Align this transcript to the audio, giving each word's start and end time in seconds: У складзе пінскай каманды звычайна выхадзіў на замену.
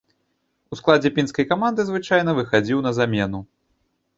У 0.75 0.77
складзе 0.79 1.11
пінскай 1.17 1.45
каманды 1.51 1.81
звычайна 1.91 2.31
выхадзіў 2.41 2.83
на 2.87 2.91
замену. 3.03 3.39